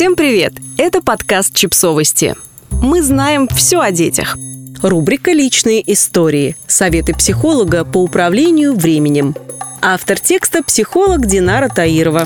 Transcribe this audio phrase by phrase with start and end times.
[0.00, 0.54] Всем привет!
[0.78, 2.34] Это подкаст «Чипсовости».
[2.70, 4.38] Мы знаем все о детях.
[4.82, 6.56] Рубрика «Личные истории».
[6.66, 9.36] Советы психолога по управлению временем.
[9.82, 12.24] Автор текста– психолог Динара Таирова.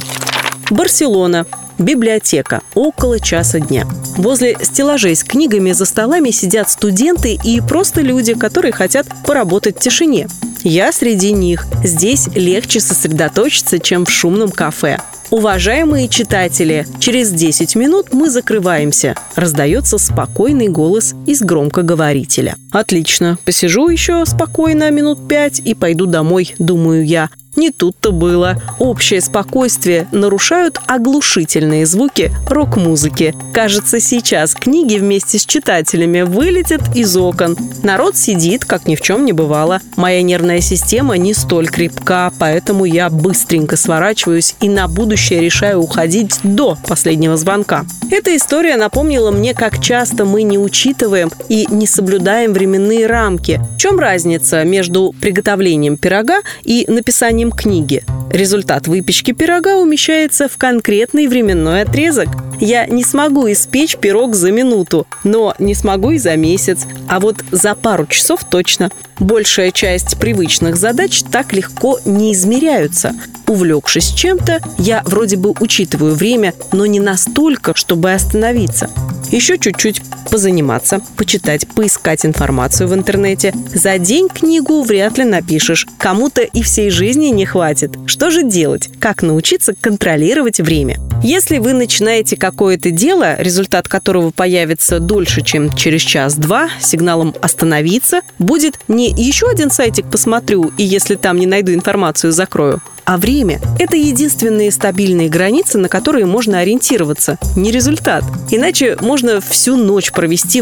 [0.70, 1.46] Барселона.
[1.76, 2.62] Библиотека.
[2.76, 3.88] Около часа дня.
[4.18, 9.80] Возле стеллажей с книгами за столами сидят студенты и просто люди, которые хотят поработать в
[9.80, 10.28] тишине.
[10.62, 11.66] Я среди них.
[11.82, 15.00] Здесь легче сосредоточиться, чем в шумном кафе.
[15.34, 19.16] Уважаемые читатели, через 10 минут мы закрываемся.
[19.34, 22.54] Раздается спокойный голос из громкоговорителя.
[22.70, 27.30] Отлично, посижу еще спокойно минут пять и пойду домой, думаю я.
[27.56, 28.60] Не тут-то было.
[28.78, 33.34] Общее спокойствие нарушают оглушительные звуки рок-музыки.
[33.52, 37.56] Кажется, сейчас книги вместе с читателями вылетят из окон.
[37.82, 39.80] Народ сидит, как ни в чем не бывало.
[39.96, 46.40] Моя нервная система не столь крепка, поэтому я быстренько сворачиваюсь и на будущее решаю уходить
[46.42, 47.84] до последнего звонка.
[48.10, 53.60] Эта история напомнила мне, как часто мы не учитываем и не соблюдаем временные рамки.
[53.76, 58.04] В чем разница между приготовлением пирога и написанием книги.
[58.30, 62.28] Результат выпечки пирога умещается в конкретный временной отрезок.
[62.64, 67.44] Я не смогу испечь пирог за минуту, но не смогу и за месяц, а вот
[67.50, 68.90] за пару часов точно.
[69.18, 73.14] Большая часть привычных задач так легко не измеряются.
[73.46, 78.88] Увлекшись чем-то, я вроде бы учитываю время, но не настолько, чтобы остановиться.
[79.30, 80.00] Еще чуть-чуть
[80.34, 83.54] позаниматься, почитать, поискать информацию в интернете.
[83.72, 85.86] За день книгу вряд ли напишешь.
[85.96, 87.92] Кому-то и всей жизни не хватит.
[88.06, 88.90] Что же делать?
[88.98, 90.98] Как научиться контролировать время?
[91.22, 98.80] Если вы начинаете какое-то дело, результат которого появится дольше, чем через час-два, сигналом «остановиться», будет
[98.88, 103.96] не «еще один сайтик посмотрю, и если там не найду информацию, закрою», а время– это
[103.96, 108.24] единственные стабильные границы, на которые можно ориентироваться, не результат.
[108.50, 110.10] Иначе можно всю ночь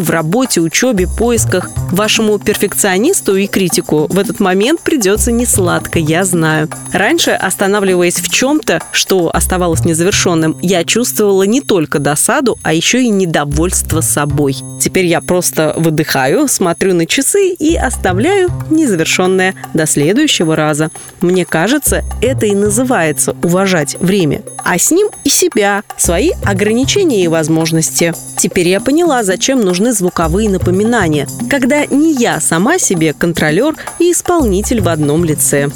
[0.01, 1.71] в работе, учебе, поисках.
[1.91, 6.69] Вашему перфекционисту и критику в этот момент придется не сладко, я знаю.
[6.93, 13.09] Раньше, останавливаясь в чем-то, что оставалось незавершенным, я чувствовала не только досаду, а еще и
[13.09, 14.57] недовольство собой.
[14.81, 20.91] Теперь я просто выдыхаю, смотрю на часы и оставляю незавершенное до следующего раза.
[21.21, 27.29] Мне кажется, это и называется уважать время, а с ним и себя, свои ограничения и
[27.29, 28.15] возможности.
[28.37, 34.81] Теперь я поняла, зачем нужны звуковые напоминания, когда не я сама себе контролер и исполнитель
[34.81, 35.69] в одном лице.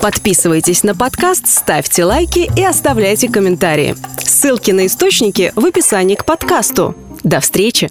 [0.00, 3.94] Подписывайтесь на подкаст, ставьте лайки и оставляйте комментарии.
[4.18, 6.94] Ссылки на источники в описании к подкасту.
[7.22, 7.90] До встречи!